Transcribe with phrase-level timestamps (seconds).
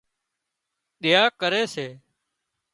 [1.01, 1.87] ۮيا ڪري سي